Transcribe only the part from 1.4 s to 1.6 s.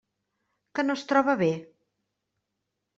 bé?